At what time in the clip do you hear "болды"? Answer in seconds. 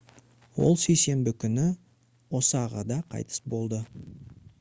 3.55-3.83